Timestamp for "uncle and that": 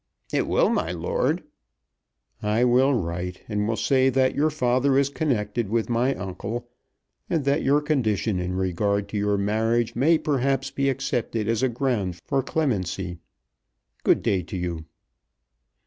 6.15-7.61